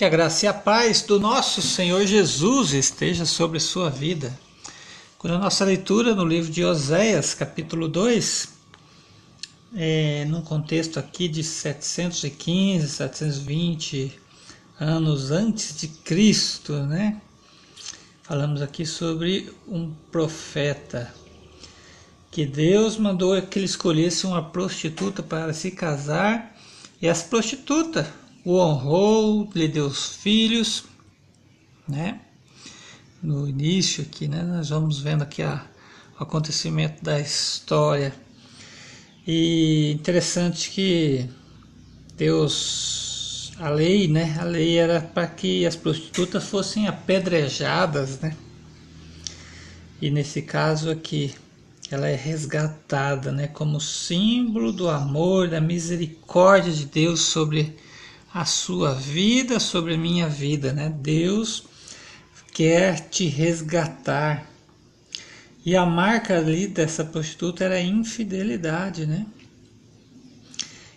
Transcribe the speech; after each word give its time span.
Que 0.00 0.04
a 0.06 0.08
graça 0.08 0.46
e 0.46 0.48
a 0.48 0.54
paz 0.54 1.02
do 1.02 1.20
nosso 1.20 1.60
Senhor 1.60 2.06
Jesus 2.06 2.72
esteja 2.72 3.26
sobre 3.26 3.60
sua 3.60 3.90
vida. 3.90 4.34
Quando 5.18 5.34
a 5.34 5.38
nossa 5.38 5.62
leitura 5.62 6.14
no 6.14 6.24
livro 6.24 6.50
de 6.50 6.64
Oséias, 6.64 7.34
capítulo 7.34 7.86
2, 7.86 8.48
é, 9.76 10.24
num 10.24 10.40
contexto 10.40 10.98
aqui 10.98 11.28
de 11.28 11.44
715, 11.44 12.88
720 12.88 14.18
anos 14.80 15.30
antes 15.30 15.76
de 15.76 15.88
Cristo, 15.88 16.72
né? 16.86 17.20
Falamos 18.22 18.62
aqui 18.62 18.86
sobre 18.86 19.52
um 19.68 19.92
profeta 20.10 21.14
que 22.30 22.46
Deus 22.46 22.96
mandou 22.96 23.38
que 23.42 23.58
ele 23.58 23.66
escolhesse 23.66 24.24
uma 24.24 24.42
prostituta 24.42 25.22
para 25.22 25.52
se 25.52 25.70
casar 25.70 26.56
e 27.02 27.06
essa 27.06 27.28
prostituta 27.28 28.10
o 28.44 28.56
honrou, 28.58 29.50
lhe 29.54 29.68
deu 29.68 29.90
filhos, 29.90 30.84
né? 31.86 32.20
No 33.22 33.48
início 33.48 34.02
aqui, 34.02 34.26
né? 34.26 34.42
Nós 34.42 34.70
vamos 34.70 35.00
vendo 35.00 35.22
aqui 35.22 35.42
a, 35.42 35.66
o 36.18 36.22
acontecimento 36.22 37.04
da 37.04 37.20
história. 37.20 38.14
E 39.26 39.92
interessante 39.92 40.70
que 40.70 41.28
Deus, 42.16 43.52
a 43.58 43.68
lei, 43.68 44.08
né? 44.08 44.36
A 44.40 44.44
lei 44.44 44.78
era 44.78 45.00
para 45.00 45.26
que 45.26 45.66
as 45.66 45.76
prostitutas 45.76 46.44
fossem 46.44 46.88
apedrejadas, 46.88 48.20
né? 48.20 48.34
E 50.00 50.10
nesse 50.10 50.40
caso 50.40 50.90
aqui, 50.90 51.34
ela 51.90 52.08
é 52.08 52.16
resgatada, 52.16 53.30
né? 53.30 53.48
Como 53.48 53.78
símbolo 53.80 54.72
do 54.72 54.88
amor, 54.88 55.48
da 55.48 55.60
misericórdia 55.60 56.72
de 56.72 56.86
Deus 56.86 57.20
sobre 57.20 57.76
a 58.32 58.44
sua 58.44 58.94
vida 58.94 59.58
sobre 59.58 59.94
a 59.94 59.98
minha 59.98 60.28
vida, 60.28 60.72
né? 60.72 60.88
Deus 60.88 61.64
quer 62.52 63.08
te 63.08 63.26
resgatar. 63.26 64.46
E 65.64 65.76
a 65.76 65.84
marca 65.84 66.38
ali 66.38 66.66
dessa 66.66 67.04
prostituta 67.04 67.64
era 67.64 67.80
infidelidade, 67.80 69.06
né? 69.06 69.26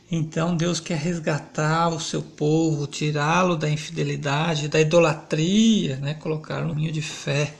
Então 0.09 0.55
Deus 0.55 0.79
quer 0.79 0.97
resgatar 0.97 1.89
o 1.89 1.99
seu 1.99 2.21
povo, 2.21 2.85
tirá-lo 2.85 3.55
da 3.55 3.67
infidelidade, 3.69 4.67
da 4.67 4.79
idolatria, 4.79 5.97
né? 5.97 6.13
Colocá-lo 6.13 6.67
no 6.67 6.73
caminho 6.73 6.91
de 6.91 7.01
fé. 7.01 7.55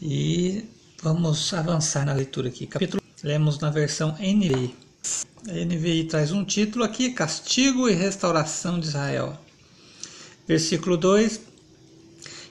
E 0.00 0.64
vamos 1.02 1.52
avançar 1.54 2.04
na 2.04 2.12
leitura 2.12 2.48
aqui. 2.48 2.66
Capítulo 2.66 3.02
lemos 3.22 3.58
na 3.58 3.70
versão 3.70 4.16
NVI. 4.20 4.87
A 5.46 5.52
NVI 5.52 6.04
traz 6.04 6.32
um 6.32 6.44
título 6.44 6.84
aqui: 6.84 7.10
Castigo 7.10 7.88
e 7.88 7.92
Restauração 7.92 8.80
de 8.80 8.88
Israel. 8.88 9.38
Versículo 10.48 10.96
2: 10.96 11.40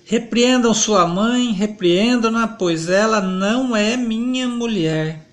Repreendam 0.06 0.74
sua 0.74 1.06
mãe, 1.06 1.52
repreendam-na, 1.52 2.48
pois 2.48 2.88
ela 2.88 3.20
não 3.20 3.76
é 3.76 3.98
minha 3.98 4.48
mulher. 4.48 5.28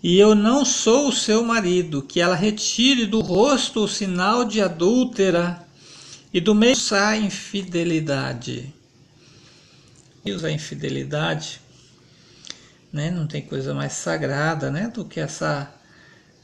E 0.00 0.16
eu 0.16 0.36
não 0.36 0.64
sou 0.64 1.08
o 1.08 1.12
seu 1.12 1.42
marido, 1.42 2.00
que 2.00 2.20
ela 2.20 2.36
retire 2.36 3.06
do 3.06 3.20
rosto 3.20 3.82
o 3.82 3.88
sinal 3.88 4.44
de 4.44 4.60
adúltera 4.60 5.66
e 6.32 6.40
do 6.40 6.54
meio 6.54 6.76
a 6.92 7.16
infidelidade. 7.16 8.72
A 10.44 10.50
infidelidade, 10.50 11.60
né? 12.92 13.10
Não 13.10 13.26
tem 13.26 13.42
coisa 13.42 13.74
mais 13.74 13.94
sagrada, 13.94 14.70
né, 14.70 14.92
do 14.94 15.04
que 15.04 15.18
essa 15.18 15.74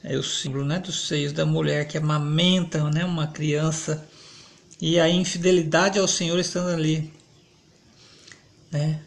é 0.05 0.19
o 0.19 0.22
símbolo 0.22 0.66
né, 0.66 0.78
dos 0.78 1.08
seios 1.08 1.33
da 1.33 1.47
mulher 1.47 1.88
que 1.88 1.97
amamenta 1.97 2.91
né, 2.91 3.06
uma 3.06 3.27
criança 3.27 4.06
e 4.78 5.00
a 5.00 5.08
infidelidade 5.08 5.98
ao 5.98 6.06
Senhor 6.06 6.38
estando 6.38 6.69
ali. 6.69 7.10
Né, 8.70 9.00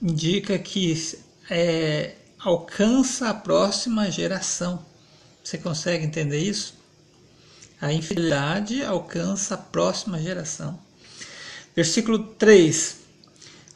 indica 0.00 0.58
que 0.58 1.18
é, 1.50 2.14
alcança 2.38 3.28
a 3.28 3.34
próxima 3.34 4.10
geração. 4.10 4.84
Você 5.42 5.58
consegue 5.58 6.06
entender 6.06 6.38
isso? 6.38 6.74
A 7.78 7.92
infidelidade 7.92 8.82
alcança 8.82 9.56
a 9.56 9.58
próxima 9.58 10.18
geração. 10.18 10.78
Versículo 11.76 12.18
3. 12.18 12.96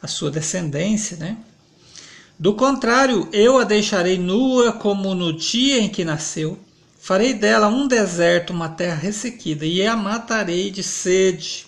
A 0.01 0.07
sua 0.07 0.31
descendência, 0.31 1.17
né? 1.17 1.37
Do 2.39 2.53
contrário, 2.53 3.27
eu 3.33 3.57
a 3.57 3.65
deixarei 3.65 4.17
nua 4.17 4.71
como 4.71 5.13
no 5.13 5.33
dia 5.33 5.77
em 5.81 5.89
que 5.89 6.05
nasceu. 6.05 6.57
Farei 6.97 7.33
dela 7.33 7.67
um 7.67 7.85
deserto, 7.85 8.53
uma 8.53 8.69
terra 8.69 8.95
ressequida, 8.95 9.65
e 9.65 9.85
a 9.85 9.93
matarei 9.97 10.71
de 10.71 10.81
sede. 10.81 11.67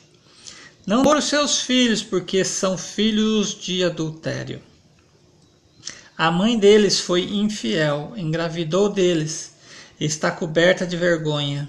Não 0.88 1.04
por 1.04 1.22
seus 1.22 1.60
filhos, 1.60 2.02
porque 2.02 2.46
são 2.46 2.78
filhos 2.78 3.54
de 3.54 3.84
adultério. 3.84 4.62
A 6.18 6.31
mãe 6.31 6.58
deles 6.58 7.02
foi 7.02 7.24
infiel, 7.24 8.14
engravidou 8.16 8.88
deles, 8.88 9.54
e 10.00 10.06
está 10.06 10.31
coberta 10.31 10.88
de 10.88 10.96
vergonha. 10.96 11.68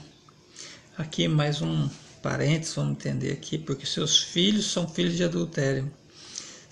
Aqui 0.96 1.26
mais 1.26 1.60
um 1.60 1.90
parênteses, 2.22 2.76
vamos 2.76 2.92
entender 2.92 3.32
aqui, 3.32 3.58
porque 3.58 3.84
seus 3.84 4.22
filhos 4.22 4.70
são 4.70 4.86
filhos 4.86 5.16
de 5.16 5.24
adultério. 5.24 5.90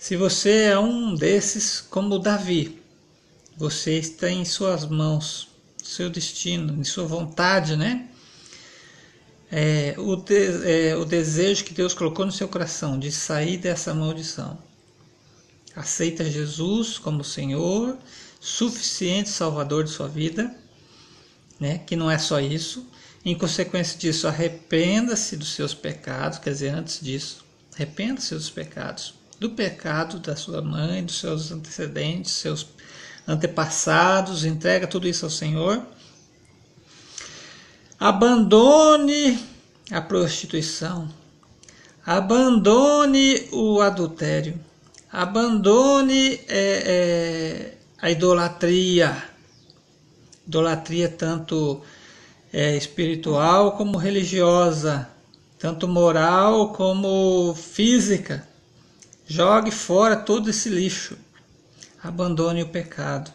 Se 0.01 0.17
você 0.17 0.63
é 0.63 0.79
um 0.79 1.13
desses, 1.13 1.79
como 1.79 2.17
Davi, 2.17 2.81
você 3.55 3.99
está 3.99 4.31
em 4.31 4.43
suas 4.43 4.83
mãos, 4.83 5.49
seu 5.77 6.09
destino, 6.09 6.73
em 6.73 6.83
sua 6.83 7.05
vontade, 7.05 7.75
né? 7.75 8.09
É, 9.51 9.93
o, 9.99 10.15
de, 10.15 10.33
é, 10.67 10.95
o 10.95 11.05
desejo 11.05 11.63
que 11.63 11.71
Deus 11.71 11.93
colocou 11.93 12.25
no 12.25 12.31
seu 12.31 12.47
coração 12.47 12.97
de 12.97 13.11
sair 13.11 13.57
dessa 13.57 13.93
maldição. 13.93 14.57
Aceita 15.75 16.27
Jesus 16.27 16.97
como 16.97 17.23
Senhor, 17.23 17.95
suficiente 18.39 19.29
Salvador 19.29 19.83
de 19.83 19.91
sua 19.91 20.07
vida, 20.07 20.51
né? 21.59 21.77
que 21.77 21.95
não 21.95 22.09
é 22.09 22.17
só 22.17 22.39
isso. 22.39 22.87
Em 23.23 23.37
consequência 23.37 23.99
disso, 23.99 24.27
arrependa-se 24.27 25.37
dos 25.37 25.53
seus 25.53 25.75
pecados, 25.75 26.39
quer 26.39 26.49
dizer, 26.49 26.69
antes 26.69 26.99
disso, 26.99 27.45
arrependa-se 27.75 28.33
dos 28.33 28.49
pecados 28.49 29.20
do 29.41 29.49
pecado 29.49 30.19
da 30.19 30.35
sua 30.35 30.61
mãe, 30.61 31.03
dos 31.03 31.19
seus 31.19 31.51
antecedentes, 31.51 32.33
seus 32.33 32.67
antepassados, 33.27 34.45
entrega 34.45 34.85
tudo 34.85 35.07
isso 35.07 35.25
ao 35.25 35.31
Senhor. 35.31 35.83
Abandone 37.99 39.43
a 39.89 39.99
prostituição, 39.99 41.09
abandone 42.05 43.47
o 43.51 43.81
adultério, 43.81 44.59
abandone 45.11 46.39
é, 46.47 46.83
é, 46.85 47.77
a 47.99 48.11
idolatria, 48.11 49.23
idolatria 50.45 51.09
tanto 51.09 51.81
é, 52.53 52.77
espiritual 52.77 53.71
como 53.71 53.97
religiosa, 53.97 55.09
tanto 55.57 55.87
moral 55.87 56.73
como 56.73 57.55
física. 57.55 58.50
Jogue 59.27 59.71
fora 59.71 60.15
todo 60.15 60.49
esse 60.49 60.69
lixo. 60.69 61.17
Abandone 62.03 62.63
o 62.63 62.69
pecado 62.69 63.31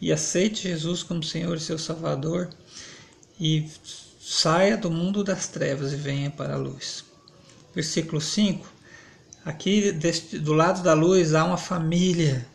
e 0.00 0.12
aceite 0.12 0.62
Jesus 0.62 1.02
como 1.02 1.22
Senhor 1.22 1.56
e 1.56 1.60
seu 1.60 1.78
Salvador 1.78 2.48
e 3.38 3.68
saia 4.20 4.76
do 4.76 4.90
mundo 4.90 5.22
das 5.22 5.48
trevas 5.48 5.92
e 5.92 5.96
venha 5.96 6.30
para 6.30 6.54
a 6.54 6.58
luz. 6.58 7.04
Versículo 7.74 8.20
5. 8.20 8.66
Aqui 9.44 9.92
deste, 9.92 10.38
do 10.38 10.52
lado 10.52 10.82
da 10.82 10.94
luz 10.94 11.34
há 11.34 11.44
uma 11.44 11.56
família 11.56 12.46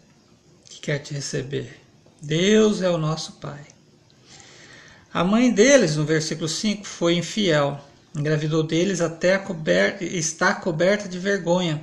que 0.70 0.80
quer 0.80 1.00
te 1.00 1.14
receber. 1.14 1.80
Deus 2.22 2.82
é 2.82 2.90
o 2.90 2.98
nosso 2.98 3.34
Pai. 3.34 3.66
A 5.14 5.24
mãe 5.24 5.52
deles, 5.52 5.96
no 5.96 6.06
versículo 6.06 6.50
5, 6.50 6.86
foi 6.86 7.16
infiel. 7.16 7.80
Engravidou 8.16 8.64
deles 8.64 9.02
até 9.02 9.38
coberta, 9.38 10.04
está 10.04 10.56
coberta 10.56 11.08
de 11.08 11.19
vergonha 11.19 11.81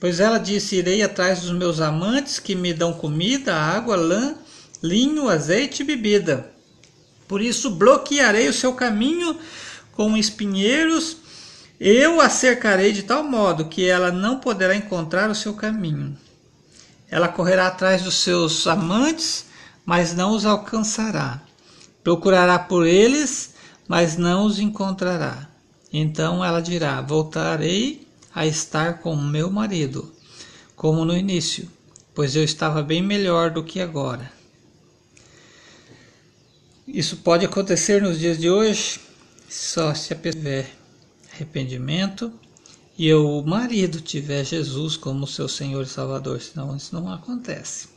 Pois 0.00 0.20
ela 0.20 0.38
disse: 0.38 0.76
Irei 0.76 1.02
atrás 1.02 1.40
dos 1.40 1.50
meus 1.52 1.80
amantes 1.80 2.38
que 2.38 2.54
me 2.54 2.72
dão 2.72 2.92
comida, 2.92 3.54
água, 3.54 3.96
lã, 3.96 4.36
linho, 4.82 5.28
azeite 5.28 5.82
e 5.82 5.84
bebida. 5.84 6.50
Por 7.26 7.42
isso 7.42 7.70
bloquearei 7.70 8.48
o 8.48 8.52
seu 8.52 8.72
caminho 8.72 9.36
com 9.92 10.16
espinheiros. 10.16 11.18
Eu 11.80 12.20
a 12.20 12.28
cercarei 12.28 12.92
de 12.92 13.02
tal 13.02 13.22
modo 13.22 13.66
que 13.66 13.84
ela 13.84 14.10
não 14.10 14.40
poderá 14.40 14.74
encontrar 14.74 15.30
o 15.30 15.34
seu 15.34 15.54
caminho. 15.54 16.16
Ela 17.10 17.28
correrá 17.28 17.68
atrás 17.68 18.02
dos 18.02 18.16
seus 18.16 18.66
amantes, 18.66 19.46
mas 19.84 20.14
não 20.14 20.32
os 20.32 20.44
alcançará. 20.44 21.40
Procurará 22.02 22.58
por 22.58 22.86
eles, 22.86 23.54
mas 23.86 24.16
não 24.16 24.44
os 24.44 24.58
encontrará. 24.58 25.48
Então 25.92 26.44
ela 26.44 26.60
dirá: 26.60 27.00
Voltarei 27.00 28.07
a 28.38 28.46
estar 28.46 29.00
com 29.00 29.16
meu 29.16 29.50
marido, 29.50 30.14
como 30.76 31.04
no 31.04 31.16
início, 31.16 31.68
pois 32.14 32.36
eu 32.36 32.44
estava 32.44 32.84
bem 32.84 33.02
melhor 33.02 33.50
do 33.50 33.64
que 33.64 33.80
agora. 33.80 34.30
Isso 36.86 37.16
pode 37.16 37.44
acontecer 37.44 38.00
nos 38.00 38.16
dias 38.16 38.38
de 38.38 38.48
hoje 38.48 39.00
só 39.48 39.92
se 39.92 40.12
a 40.12 40.16
pessoa 40.16 40.30
estiver 40.30 40.70
arrependimento 41.32 42.32
e 42.96 43.12
o 43.12 43.42
marido 43.42 44.00
tiver 44.00 44.44
Jesus 44.44 44.96
como 44.96 45.26
seu 45.26 45.48
Senhor 45.48 45.82
e 45.82 45.86
Salvador, 45.86 46.40
senão 46.40 46.76
isso 46.76 46.94
não 46.94 47.12
acontece. 47.12 47.88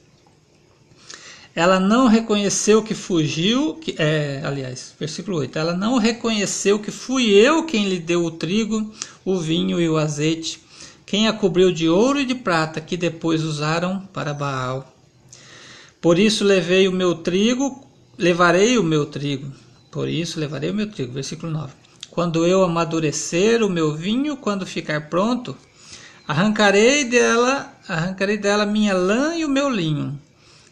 Ela 1.54 1.80
não 1.80 2.08
reconheceu 2.08 2.82
que 2.82 2.94
fugiu, 2.94 3.76
que, 3.76 3.94
é, 3.98 4.42
aliás, 4.44 4.96
versículo 4.98 5.38
8. 5.38 5.60
Ela 5.60 5.74
não 5.74 5.98
reconheceu 5.98 6.80
que 6.80 6.92
fui 6.92 7.30
eu 7.30 7.66
quem 7.66 7.90
lhe 7.90 8.00
deu 8.00 8.24
o 8.24 8.32
trigo, 8.32 8.94
o 9.26 9.38
vinho 9.38 9.80
e 9.80 9.90
o 9.90 9.98
azeite, 9.98 10.62
quem 11.06 11.28
a 11.28 11.34
cobriu 11.34 11.72
de 11.72 11.90
ouro 11.90 12.22
e 12.22 12.26
de 12.26 12.36
prata, 12.36 12.80
que 12.80 12.96
depois 12.96 13.44
usaram 13.44 14.00
para 14.14 14.34
Baal. 14.34 14.96
Por 16.00 16.18
isso 16.18 16.46
levei 16.46 16.88
o 16.88 16.92
meu 16.92 17.16
trigo, 17.16 17.86
levarei 18.18 18.78
o 18.78 18.84
meu 18.84 19.06
trigo. 19.06 19.52
Por 19.92 20.08
isso 20.08 20.40
levarei 20.40 20.70
o 20.70 20.74
meu 20.74 20.90
trigo. 20.90 21.12
Versículo 21.12 21.52
9. 21.52 21.74
Quando 22.10 22.46
eu 22.48 22.64
amadurecer 22.64 23.62
o 23.62 23.70
meu 23.70 23.94
vinho, 23.94 24.38
quando 24.38 24.66
ficar 24.66 25.10
pronto, 25.10 25.56
arrancarei 26.26 27.04
dela, 27.04 27.74
arrancarei 27.90 28.38
dela 28.38 28.66
minha 28.66 28.94
lã 28.94 29.36
e 29.36 29.44
o 29.44 29.50
meu 29.50 29.70
linho 29.70 30.18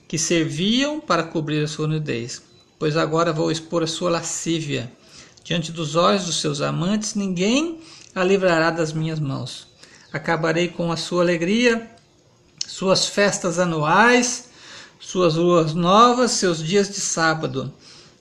que 0.09 0.17
serviam 0.17 1.00
para 1.00 1.21
cobrir 1.21 1.63
a 1.63 1.67
sua 1.67 1.88
nudez. 1.88 2.41
Pois 2.79 2.97
agora 2.97 3.31
vou 3.31 3.51
expor 3.51 3.83
a 3.83 3.88
sua 3.88 4.09
lascívia. 4.09 4.91
Diante 5.44 5.71
dos 5.71 5.95
olhos 5.95 6.25
dos 6.25 6.41
seus 6.41 6.61
amantes, 6.61 7.13
ninguém 7.13 7.79
a 8.15 8.23
livrará 8.23 8.71
das 8.71 8.91
minhas 8.91 9.19
mãos. 9.19 9.67
Acabarei 10.11 10.67
com 10.67 10.91
a 10.91 10.97
sua 10.97 11.21
alegria, 11.21 11.91
suas 12.67 13.06
festas 13.06 13.59
anuais, 13.59 14.50
suas 15.00 15.35
luas 15.35 15.75
novas, 15.75 16.31
seus 16.31 16.57
dias 16.57 16.89
de 16.89 17.00
sábado 17.00 17.71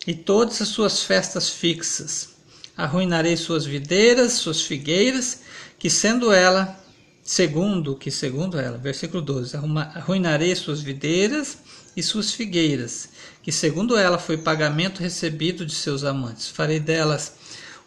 e 0.06 0.12
todas 0.12 0.60
as 0.60 0.68
suas 0.68 1.02
festas 1.02 1.48
fixas. 1.48 2.34
Arruinarei 2.76 3.34
suas 3.34 3.64
videiras, 3.64 4.34
suas 4.34 4.60
figueiras, 4.60 5.40
que 5.78 5.88
sendo 5.88 6.30
ela, 6.34 6.78
segundo, 7.24 7.96
que 7.96 8.10
segundo 8.10 8.60
ela, 8.60 8.76
versículo 8.76 9.22
12, 9.22 9.56
arruinarei 9.56 10.54
suas 10.54 10.82
videiras 10.82 11.66
e 11.96 12.02
suas 12.02 12.32
figueiras, 12.32 13.08
que 13.42 13.50
segundo 13.50 13.96
ela 13.96 14.18
foi 14.18 14.36
pagamento 14.36 15.02
recebido 15.02 15.66
de 15.66 15.74
seus 15.74 16.04
amantes. 16.04 16.48
Farei 16.48 16.80
delas 16.80 17.34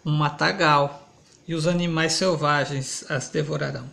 um 0.06 0.12
matagal, 0.12 1.02
e 1.48 1.54
os 1.54 1.68
animais 1.68 2.14
selvagens 2.14 3.04
as 3.10 3.30
devorarão. 3.30 3.86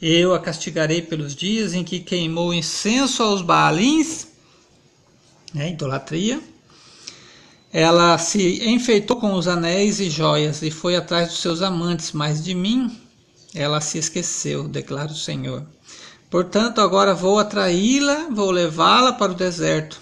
Eu 0.00 0.34
a 0.34 0.38
castigarei 0.38 1.02
pelos 1.02 1.34
dias 1.34 1.74
em 1.74 1.84
que 1.84 2.00
queimou 2.00 2.54
incenso 2.54 3.22
aos 3.22 3.42
Baalins, 3.42 4.28
né, 5.52 5.70
idolatria. 5.70 6.40
Ela 7.72 8.16
se 8.18 8.66
enfeitou 8.66 9.16
com 9.16 9.34
os 9.34 9.48
anéis 9.48 10.00
e 10.00 10.08
joias 10.08 10.62
e 10.62 10.70
foi 10.70 10.96
atrás 10.96 11.28
dos 11.28 11.40
seus 11.40 11.60
amantes, 11.60 12.12
mas 12.12 12.42
de 12.42 12.54
mim 12.54 12.98
ela 13.54 13.80
se 13.80 13.98
esqueceu, 13.98 14.68
declara 14.68 15.12
o 15.12 15.16
Senhor. 15.16 15.66
Portanto, 16.30 16.80
agora 16.80 17.14
vou 17.14 17.38
atraí-la, 17.38 18.28
vou 18.30 18.50
levá-la 18.50 19.12
para 19.12 19.32
o 19.32 19.34
deserto 19.34 20.00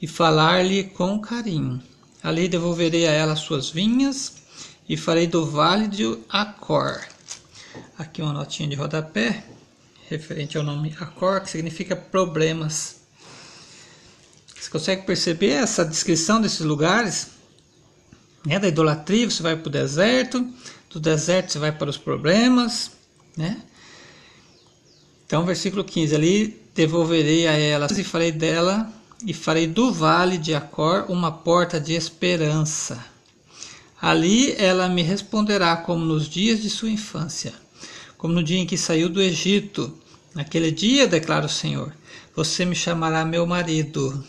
e 0.00 0.06
falar-lhe 0.06 0.84
com 0.84 1.20
carinho. 1.20 1.82
Ali 2.22 2.48
devolverei 2.48 3.06
a 3.08 3.12
ela 3.12 3.34
suas 3.34 3.68
vinhas 3.68 4.34
e 4.88 4.96
farei 4.96 5.26
do 5.26 5.44
vale 5.44 5.88
de 5.88 6.18
Acor. 6.28 7.00
Aqui 7.98 8.22
uma 8.22 8.32
notinha 8.32 8.68
de 8.68 8.76
rodapé, 8.76 9.44
referente 10.08 10.56
ao 10.56 10.62
nome 10.62 10.94
Acor, 11.00 11.40
que 11.40 11.50
significa 11.50 11.96
problemas. 11.96 13.02
Você 14.54 14.70
consegue 14.70 15.02
perceber 15.02 15.50
essa 15.50 15.84
descrição 15.84 16.40
desses 16.40 16.60
lugares? 16.60 17.28
Né? 18.46 18.60
Da 18.60 18.68
idolatria, 18.68 19.28
você 19.28 19.42
vai 19.42 19.56
para 19.56 19.68
o 19.68 19.72
deserto, 19.72 20.46
do 20.88 21.00
deserto 21.00 21.52
você 21.52 21.58
vai 21.58 21.72
para 21.72 21.90
os 21.90 21.98
problemas, 21.98 22.92
né? 23.36 23.60
Então, 25.32 25.46
versículo 25.46 25.82
15: 25.82 26.14
Ali 26.14 26.60
devolverei 26.74 27.46
a 27.46 27.52
ela 27.52 27.86
e 27.90 28.04
farei 28.04 28.30
dela 28.30 28.92
e 29.24 29.32
farei 29.32 29.66
do 29.66 29.90
vale 29.90 30.36
de 30.36 30.54
Acor 30.54 31.06
uma 31.08 31.32
porta 31.32 31.80
de 31.80 31.94
esperança. 31.94 33.02
Ali 33.98 34.52
ela 34.58 34.90
me 34.90 35.00
responderá 35.00 35.74
como 35.74 36.04
nos 36.04 36.28
dias 36.28 36.60
de 36.60 36.68
sua 36.68 36.90
infância, 36.90 37.54
como 38.18 38.34
no 38.34 38.42
dia 38.42 38.58
em 38.58 38.66
que 38.66 38.76
saiu 38.76 39.08
do 39.08 39.22
Egito. 39.22 39.98
Naquele 40.34 40.70
dia, 40.70 41.08
declara 41.08 41.46
o 41.46 41.48
Senhor, 41.48 41.94
você 42.36 42.66
me 42.66 42.76
chamará 42.76 43.24
meu 43.24 43.46
marido. 43.46 44.22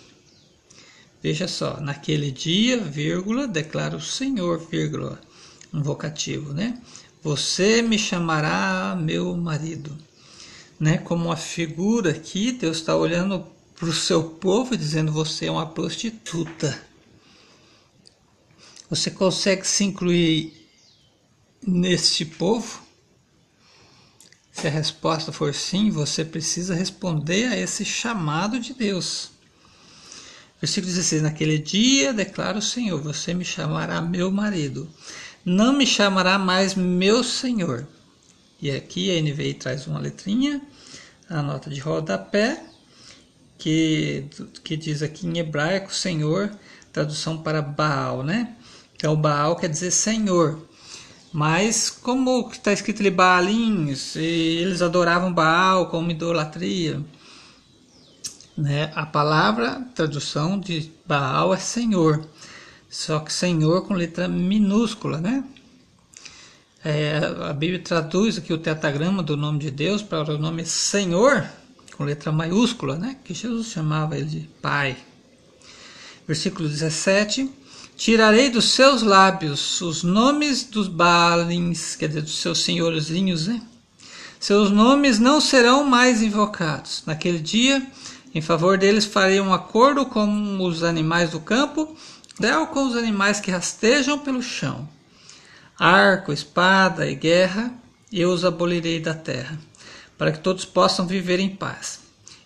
Veja 1.22 1.50
só, 1.50 1.82
naquele 1.82 2.32
dia, 2.32 2.78
vírgula, 2.78 3.46
declara 3.46 3.98
o 3.98 4.02
Senhor, 4.02 4.58
vírgula, 4.72 5.20
um 5.74 5.84
vocativo, 5.84 6.54
né? 6.54 6.82
Você 7.22 7.82
me 7.82 8.00
chamará 8.00 8.98
meu 8.98 9.36
marido 9.36 9.94
né, 10.80 10.98
como 10.98 11.26
uma 11.26 11.38
figura 11.38 12.12
aqui, 12.12 12.52
Deus 12.52 12.78
está 12.78 12.96
olhando 12.96 13.46
para 13.76 13.90
o 13.90 13.94
seu 13.94 14.24
povo 14.24 14.78
dizendo: 14.78 15.12
você 15.12 15.48
é 15.48 15.52
uma 15.52 15.68
prostituta. 15.68 16.80
Você 18.90 19.10
consegue 19.10 19.66
se 19.66 19.84
incluir 19.84 20.54
neste 21.66 22.26
povo? 22.26 22.82
Se 24.52 24.68
a 24.68 24.70
resposta 24.70 25.32
for 25.32 25.54
sim, 25.54 25.90
você 25.90 26.24
precisa 26.24 26.76
responder 26.76 27.48
a 27.48 27.58
esse 27.58 27.84
chamado 27.84 28.60
de 28.60 28.74
Deus. 28.74 29.32
Versículo 30.62 30.94
16: 30.94 31.24
Naquele 31.24 31.58
dia, 31.58 32.14
declara 32.14 32.60
o 32.60 32.62
Senhor: 32.62 33.02
Você 33.02 33.34
me 33.34 33.44
chamará 33.44 34.02
meu 34.02 34.32
marido, 34.32 34.90
não 35.44 35.74
me 35.74 35.86
chamará 35.86 36.38
mais 36.38 36.76
meu 36.76 37.24
Senhor. 37.24 37.88
E 38.64 38.72
aqui 38.72 39.12
a 39.12 39.22
NVI 39.22 39.56
traz 39.56 39.88
uma 39.88 40.00
letrinha 40.00 40.62
a 41.30 41.42
nota 41.42 41.70
de 41.70 41.82
rodapé, 41.82 42.64
que, 43.58 44.24
que 44.64 44.78
diz 44.78 45.04
aqui 45.04 45.28
em 45.28 45.38
hebraico 45.38 45.94
Senhor, 45.94 46.50
tradução 46.94 47.38
para 47.40 47.62
Baal, 47.62 48.24
né? 48.24 48.56
Então 48.96 49.18
Baal 49.18 49.58
quer 49.58 49.68
dizer 49.68 49.92
Senhor. 49.92 50.66
Mas 51.34 51.90
como 51.90 52.50
está 52.54 52.72
escrito 52.72 53.02
ali 53.02 53.12
Baalins, 53.12 54.16
eles 54.16 54.82
adoravam 54.82 55.34
Baal 55.34 55.90
como 55.90 56.12
idolatria. 56.12 57.04
Né? 58.56 58.94
A 58.96 59.06
palavra, 59.06 59.86
tradução 59.94 60.58
de 60.58 60.90
Baal 61.06 61.54
é 61.54 61.58
Senhor. 61.58 62.26
Só 62.90 63.20
que 63.20 63.34
Senhor 63.34 63.86
com 63.86 63.94
letra 63.94 64.30
minúscula, 64.30 65.20
né? 65.20 65.44
É, 66.86 67.18
a 67.50 67.54
Bíblia 67.54 67.80
traduz 67.80 68.38
aqui 68.38 68.52
o 68.52 68.58
tetragrama 68.58 69.24
do 69.24 69.38
nome 69.38 69.58
de 69.58 69.72
Deus 69.72 70.02
para 70.02 70.34
o 70.34 70.38
nome 70.38 70.66
Senhor, 70.66 71.48
com 71.96 72.04
letra 72.04 72.30
maiúscula, 72.30 72.98
né? 72.98 73.16
que 73.24 73.34
Jesus 73.34 73.68
chamava 73.68 74.18
ele 74.18 74.26
de 74.26 74.50
Pai. 74.62 74.98
Versículo 76.28 76.68
17: 76.68 77.50
Tirarei 77.96 78.50
dos 78.50 78.66
seus 78.66 79.02
lábios 79.02 79.80
os 79.80 80.04
nomes 80.04 80.66
dos 80.66 80.90
Baalins, 80.90 81.96
quer 81.96 82.10
dizer, 82.10 82.22
dos 82.22 82.40
seus 82.40 82.62
senhorzinhos, 82.62 83.48
né? 83.48 83.62
Seus 84.38 84.70
nomes 84.70 85.20
não 85.20 85.40
serão 85.40 85.86
mais 85.86 86.22
invocados. 86.22 87.04
Naquele 87.06 87.40
dia, 87.40 87.82
em 88.36 88.42
favor 88.42 88.78
deles 88.78 89.06
farei 89.06 89.40
um 89.40 89.54
acordo 89.54 90.06
com 90.06 90.62
os 90.62 90.84
animais 90.84 91.30
do 91.30 91.40
campo, 91.40 91.96
del 92.38 92.68
com 92.68 92.86
os 92.88 92.98
animais 92.98 93.40
que 93.40 93.52
rastejam 93.52 94.20
pelo 94.20 94.44
chão 94.44 94.86
arco, 95.78 96.32
espada 96.32 97.10
e 97.10 97.16
guerra, 97.16 97.74
eu 98.12 98.30
os 98.30 98.46
abolirei 98.46 99.00
da 99.00 99.14
terra, 99.14 99.60
para 100.18 100.32
que 100.32 100.40
todos 100.40 100.66
possam 100.66 101.08
viver 101.08 101.40
em 101.40 101.56
paz. 101.56 102.00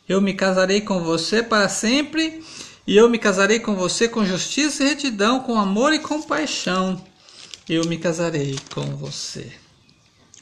Eu 0.08 0.22
me 0.22 0.34
casarei 0.34 0.82
com 0.82 1.04
você 1.04 1.44
para 1.44 1.68
sempre, 1.70 2.44
e 2.86 2.96
eu 2.96 3.10
me 3.10 3.18
casarei 3.18 3.60
com 3.60 3.76
você 3.76 4.08
com 4.08 4.26
justiça 4.26 4.84
e 4.84 4.88
retidão, 4.88 5.42
com 5.42 5.60
amor 5.60 5.94
e 5.94 6.00
compaixão. 6.00 7.04
Eu 7.68 7.86
me 7.86 7.98
casarei 7.98 8.58
com 8.74 8.96
você 8.96 9.52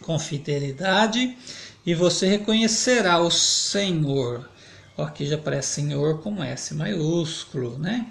com 0.01 0.19
fidelidade, 0.19 1.35
e 1.85 1.93
você 1.93 2.27
reconhecerá 2.27 3.19
o 3.19 3.31
Senhor. 3.31 4.49
Aqui 4.97 5.25
já 5.25 5.35
aparece 5.35 5.81
Senhor 5.81 6.21
com 6.21 6.43
S 6.43 6.73
maiúsculo, 6.73 7.77
né? 7.77 8.07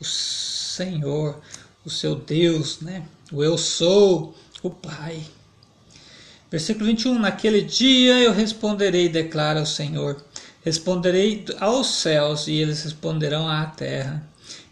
O 0.00 0.04
Senhor, 0.04 1.40
o 1.88 1.90
seu 1.90 2.14
Deus, 2.14 2.80
né? 2.80 3.02
O 3.32 3.42
eu 3.42 3.56
sou 3.56 4.34
o 4.62 4.68
Pai. 4.68 5.22
Versículo 6.50 6.84
21: 6.84 7.18
Naquele 7.18 7.62
dia 7.62 8.18
eu 8.18 8.32
responderei, 8.32 9.08
declara 9.08 9.62
o 9.62 9.66
Senhor. 9.66 10.22
Responderei 10.62 11.46
aos 11.58 11.86
céus 11.86 12.46
e 12.46 12.52
eles 12.52 12.84
responderão 12.84 13.48
à 13.48 13.64
terra. 13.64 14.22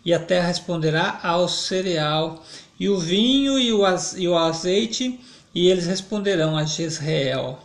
E 0.04 0.12
a 0.12 0.20
terra 0.20 0.48
responderá 0.48 1.18
ao 1.22 1.48
cereal, 1.48 2.44
e 2.78 2.88
o 2.88 2.98
vinho 2.98 3.58
e 3.58 3.72
o, 3.72 4.36
azeite, 4.36 5.18
e 5.54 5.68
eles 5.68 5.86
responderão 5.86 6.56
a 6.56 6.64
Jezreel. 6.64 7.58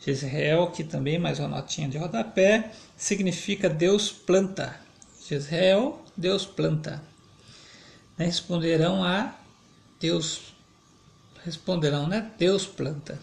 Jezreel, 0.00 0.68
que 0.68 0.84
também 0.84 1.18
mais 1.18 1.40
uma 1.40 1.48
notinha 1.48 1.88
de 1.88 1.98
rodapé, 1.98 2.70
significa 2.96 3.68
Deus 3.68 4.12
planta. 4.12 4.76
Jezreel, 5.28 6.00
Deus 6.16 6.46
planta. 6.46 7.02
Responderão 8.16 9.02
a 9.04 9.34
Deus 10.00 10.54
responderão, 11.44 12.06
né? 12.06 12.30
Deus 12.38 12.66
planta. 12.66 13.20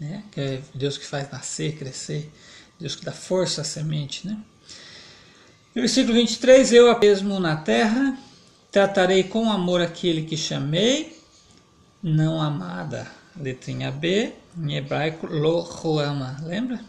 Né? 0.00 0.24
Que 0.32 0.40
é 0.40 0.62
Deus 0.74 0.96
que 0.96 1.04
faz 1.04 1.30
nascer, 1.30 1.76
crescer, 1.76 2.32
Deus 2.78 2.96
que 2.96 3.04
dá 3.04 3.12
força 3.12 3.60
à 3.60 3.64
semente, 3.64 4.26
né? 4.26 4.38
Versículo 5.74 6.14
23, 6.14 6.72
eu 6.72 6.98
mesmo 6.98 7.38
na 7.38 7.56
terra, 7.56 8.18
tratarei 8.72 9.24
com 9.24 9.52
amor 9.52 9.80
aquele 9.80 10.22
que 10.22 10.36
chamei, 10.36 11.20
não 12.02 12.40
amada. 12.40 13.06
Letrinha 13.36 13.92
B, 13.92 14.32
em 14.58 14.74
hebraico, 14.74 15.26
lo 15.26 15.64
lembra? 16.42 16.80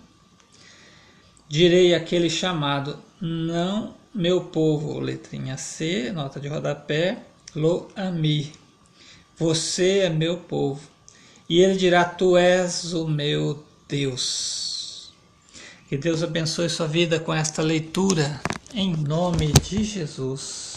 Direi 1.48 1.94
aquele 1.94 2.30
chamado, 2.30 2.98
não 3.22 3.94
meu 4.13 4.41
povo, 4.41 5.00
letrinha 5.00 5.58
C, 5.58 6.12
nota 6.12 6.39
de 6.39 6.48
rodapé, 6.48 7.20
lo 7.56 7.89
ami. 7.96 8.51
Você 9.38 10.00
é 10.00 10.10
meu 10.10 10.38
povo. 10.38 10.82
E 11.50 11.60
ele 11.60 11.75
dirá, 11.75 12.06
tu 12.06 12.38
és 12.38 12.94
o 12.94 13.08
meu 13.08 13.63
Deus. 13.88 15.13
Que 15.88 15.98
Deus 15.98 16.24
abençoe 16.24 16.70
sua 16.70 16.88
vida 16.88 17.20
com 17.20 17.34
esta 17.34 17.62
leitura, 17.62 18.39
em 18.74 18.96
nome 18.96 19.51
de 19.53 19.84
Jesus. 19.84 20.71